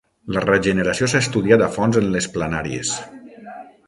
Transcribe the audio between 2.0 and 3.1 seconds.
en les planàries.